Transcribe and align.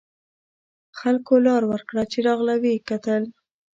خلکو 0.99 1.33
لار 1.45 1.63
ورکړه 1.71 2.03
چې 2.11 2.17
راغله 2.27 2.55
و 2.57 2.63
یې 2.71 2.77
کتل. 2.89 3.23